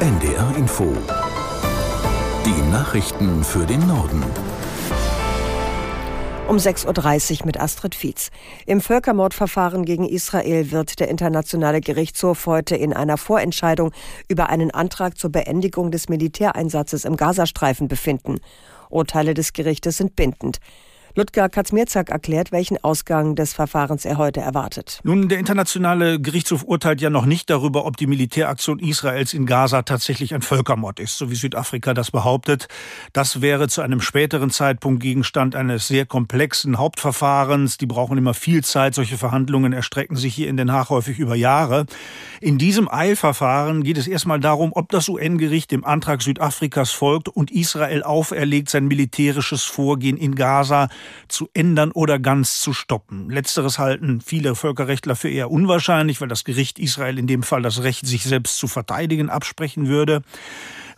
[0.00, 0.96] NDR Info.
[2.46, 4.22] Die Nachrichten für den Norden.
[6.46, 8.30] Um 6.30 Uhr mit Astrid Fietz.
[8.64, 13.90] Im Völkermordverfahren gegen Israel wird der Internationale Gerichtshof heute in einer Vorentscheidung
[14.28, 18.36] über einen Antrag zur Beendigung des Militäreinsatzes im Gazastreifen befinden.
[18.90, 20.60] Urteile des Gerichtes sind bindend.
[21.18, 25.00] Ludger Katzmierzak erklärt, welchen Ausgang des Verfahrens er heute erwartet.
[25.02, 29.82] Nun, der internationale Gerichtshof urteilt ja noch nicht darüber, ob die Militäraktion Israels in Gaza
[29.82, 32.68] tatsächlich ein Völkermord ist, so wie Südafrika das behauptet.
[33.12, 37.78] Das wäre zu einem späteren Zeitpunkt Gegenstand eines sehr komplexen Hauptverfahrens.
[37.78, 38.94] Die brauchen immer viel Zeit.
[38.94, 41.86] Solche Verhandlungen erstrecken sich hier in Den Haag häufig über Jahre.
[42.40, 47.50] In diesem Eilverfahren geht es erstmal darum, ob das UN-Gericht dem Antrag Südafrikas folgt und
[47.50, 50.86] Israel auferlegt, sein militärisches Vorgehen in Gaza
[51.28, 53.30] zu ändern oder ganz zu stoppen.
[53.30, 57.82] Letzteres halten viele Völkerrechtler für eher unwahrscheinlich, weil das Gericht Israel in dem Fall das
[57.82, 60.22] Recht, sich selbst zu verteidigen, absprechen würde.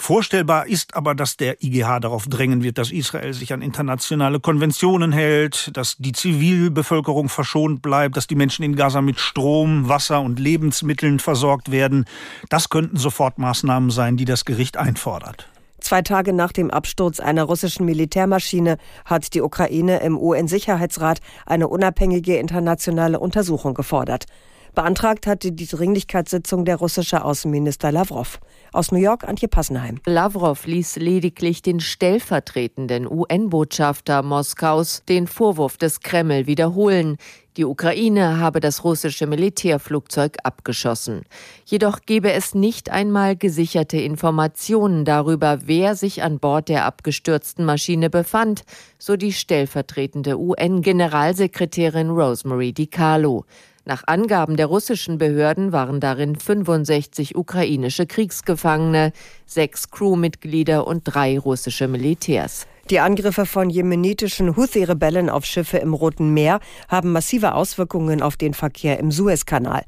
[0.00, 5.10] Vorstellbar ist aber, dass der IGH darauf drängen wird, dass Israel sich an internationale Konventionen
[5.10, 10.38] hält, dass die Zivilbevölkerung verschont bleibt, dass die Menschen in Gaza mit Strom, Wasser und
[10.38, 12.04] Lebensmitteln versorgt werden.
[12.48, 15.48] Das könnten Sofortmaßnahmen sein, die das Gericht einfordert.
[15.80, 22.36] Zwei Tage nach dem Absturz einer russischen Militärmaschine hat die Ukraine im UN-Sicherheitsrat eine unabhängige
[22.36, 24.26] internationale Untersuchung gefordert.
[24.74, 28.38] Beantragt hatte die Dringlichkeitssitzung der russische Außenminister Lavrov.
[28.72, 30.00] Aus New York Antje Passenheim.
[30.06, 37.16] Lavrov ließ lediglich den stellvertretenden UN-Botschafter Moskaus den Vorwurf des Kreml wiederholen.
[37.56, 41.22] Die Ukraine habe das russische Militärflugzeug abgeschossen.
[41.64, 48.10] Jedoch gebe es nicht einmal gesicherte Informationen darüber, wer sich an Bord der abgestürzten Maschine
[48.10, 48.62] befand,
[48.98, 53.44] so die stellvertretende UN-Generalsekretärin Rosemary DiCarlo.
[53.88, 59.12] Nach Angaben der russischen Behörden waren darin 65 ukrainische Kriegsgefangene,
[59.46, 62.66] sechs Crewmitglieder und drei russische Militärs.
[62.90, 68.52] Die Angriffe von jemenitischen Houthi-Rebellen auf Schiffe im Roten Meer haben massive Auswirkungen auf den
[68.52, 69.84] Verkehr im Suezkanal.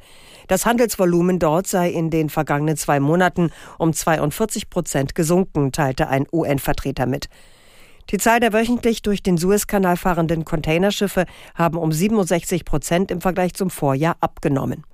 [0.48, 6.26] Das Handelsvolumen dort sei in den vergangenen zwei Monaten um 42 Prozent gesunken, teilte ein
[6.32, 7.28] UN-Vertreter mit.
[8.10, 13.54] Die Zahl der wöchentlich durch den Suezkanal fahrenden Containerschiffe haben um 67 Prozent im Vergleich
[13.54, 14.84] zum Vorjahr abgenommen.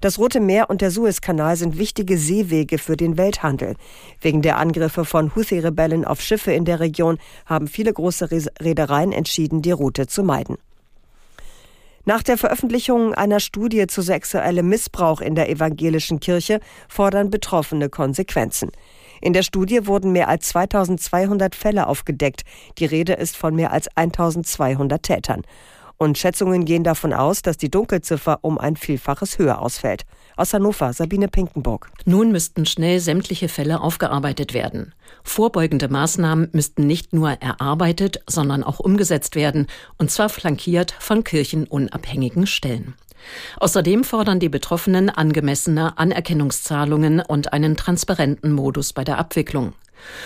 [0.00, 3.76] Das Rote Meer und der Suezkanal sind wichtige Seewege für den Welthandel.
[4.20, 8.30] Wegen der Angriffe von Houthi-Rebellen auf Schiffe in der Region haben viele große
[8.60, 10.56] Reedereien entschieden, die Route zu meiden.
[12.06, 18.70] Nach der Veröffentlichung einer Studie zu sexuellem Missbrauch in der evangelischen Kirche fordern Betroffene Konsequenzen.
[19.24, 22.42] In der Studie wurden mehr als 2200 Fälle aufgedeckt.
[22.76, 25.40] Die Rede ist von mehr als 1200 Tätern.
[25.96, 30.02] Und Schätzungen gehen davon aus, dass die Dunkelziffer um ein Vielfaches höher ausfällt.
[30.36, 31.90] Aus Hannover, Sabine Pinkenburg.
[32.04, 34.92] Nun müssten schnell sämtliche Fälle aufgearbeitet werden.
[35.22, 42.46] Vorbeugende Maßnahmen müssten nicht nur erarbeitet, sondern auch umgesetzt werden, und zwar flankiert von kirchenunabhängigen
[42.46, 42.94] Stellen.
[43.58, 49.74] Außerdem fordern die Betroffenen angemessene Anerkennungszahlungen und einen transparenten Modus bei der Abwicklung.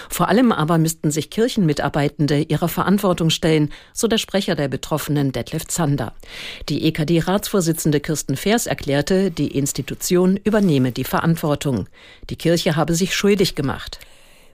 [0.08, 5.66] Vor allem aber müssten sich Kirchenmitarbeitende ihrer Verantwortung stellen, so der Sprecher der Betroffenen Detlef
[5.66, 6.12] Zander.
[6.68, 11.88] Die EKD-Ratsvorsitzende Kirsten Fers erklärte, die Institution übernehme die Verantwortung.
[12.30, 13.98] Die Kirche habe sich schuldig gemacht.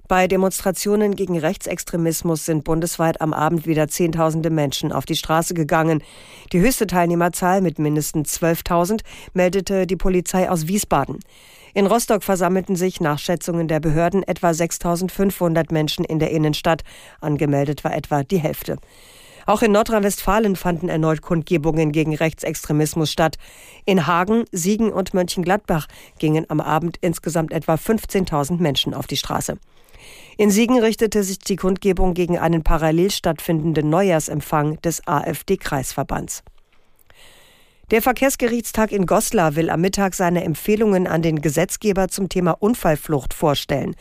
[0.06, 6.02] Bei Demonstrationen gegen Rechtsextremismus sind bundesweit am Abend wieder Zehntausende Menschen auf die Straße gegangen.
[6.52, 9.00] Die höchste Teilnehmerzahl mit mindestens 12.000
[9.32, 11.20] meldete die Polizei aus Wiesbaden.
[11.74, 16.82] In Rostock versammelten sich nach Schätzungen der Behörden etwa 6.500 Menschen in der Innenstadt.
[17.20, 18.76] Angemeldet war etwa die Hälfte.
[19.44, 23.36] Auch in Nordrhein-Westfalen fanden erneut Kundgebungen gegen Rechtsextremismus statt.
[23.84, 25.88] In Hagen, Siegen und Mönchengladbach
[26.20, 29.58] gingen am Abend insgesamt etwa 15.000 Menschen auf die Straße.
[30.36, 36.44] In Siegen richtete sich die Kundgebung gegen einen parallel stattfindenden Neujahrsempfang des AfD-Kreisverbands.
[37.90, 43.34] Der Verkehrsgerichtstag in Goslar will am Mittag seine Empfehlungen an den Gesetzgeber zum Thema Unfallflucht
[43.34, 43.94] vorstellen.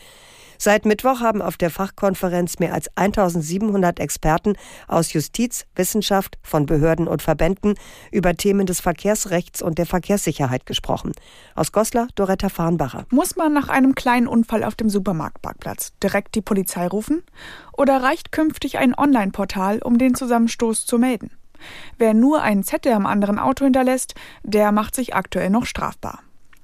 [0.56, 4.54] Seit Mittwoch haben auf der Fachkonferenz mehr als 1700 Experten
[4.88, 7.74] aus Justiz, Wissenschaft, von Behörden und Verbänden
[8.10, 11.12] über Themen des Verkehrsrechts und der Verkehrssicherheit gesprochen.
[11.54, 13.04] Aus Goslar, Doretta Farnbacher.
[13.10, 17.22] Muss man nach einem kleinen Unfall auf dem Supermarktparkplatz direkt die Polizei rufen?
[17.76, 21.30] Oder reicht künftig ein Online-Portal, um den Zusammenstoß zu melden?
[21.98, 26.20] Wer nur einen Zettel am anderen Auto hinterlässt, der macht sich aktuell noch strafbar.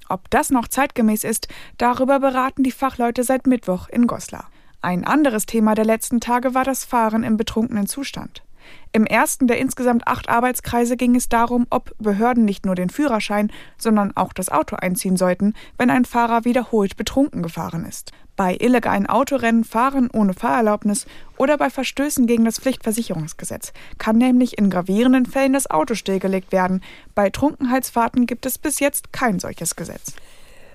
[0.09, 4.49] Ob das noch zeitgemäß ist, darüber beraten die Fachleute seit Mittwoch in Goslar.
[4.81, 8.43] Ein anderes Thema der letzten Tage war das Fahren im betrunkenen Zustand.
[8.91, 13.51] Im ersten der insgesamt acht Arbeitskreise ging es darum, ob Behörden nicht nur den Führerschein,
[13.77, 18.11] sondern auch das Auto einziehen sollten, wenn ein Fahrer wiederholt betrunken gefahren ist.
[18.43, 21.05] Bei illegalen Autorennen, Fahren ohne Fahrerlaubnis
[21.37, 26.81] oder bei Verstößen gegen das Pflichtversicherungsgesetz kann nämlich in gravierenden Fällen das Auto stillgelegt werden.
[27.13, 30.15] Bei Trunkenheitsfahrten gibt es bis jetzt kein solches Gesetz.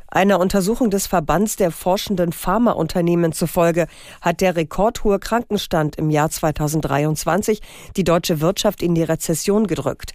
[0.09, 3.89] Einer Untersuchung des Verbands der forschenden Pharmaunternehmen zufolge
[4.21, 7.61] hat der rekordhohe Krankenstand im Jahr 2023
[7.97, 10.13] die deutsche Wirtschaft in die Rezession gedrückt.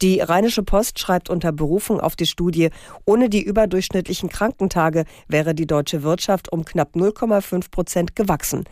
[0.00, 2.70] Die Rheinische Post schreibt unter Berufung auf die Studie,
[3.04, 8.64] ohne die überdurchschnittlichen Krankentage wäre die deutsche Wirtschaft um knapp 0,5 Prozent gewachsen.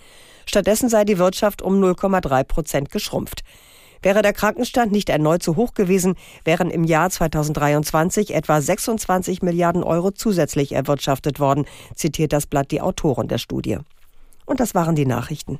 [0.46, 3.42] Stattdessen sei die Wirtschaft um 0,3 Prozent geschrumpft.
[4.02, 6.14] Wäre der Krankenstand nicht erneut zu hoch gewesen,
[6.44, 12.80] wären im Jahr 2023 etwa 26 Milliarden Euro zusätzlich erwirtschaftet worden, zitiert das Blatt die
[12.80, 13.78] Autoren der Studie.
[14.46, 15.58] Und das waren die Nachrichten.